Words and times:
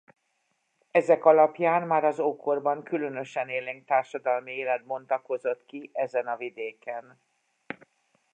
Ezek 0.91 1.25
alapján 1.25 1.87
már 1.87 2.03
az 2.03 2.19
ókorban 2.19 2.83
különösen 2.83 3.49
élénk 3.49 3.85
társadalmi 3.85 4.51
élet 4.51 4.85
bontakozott 4.85 5.65
ki 5.65 5.89
ezen 5.93 6.27
a 6.27 6.37
vidéken. 6.37 7.19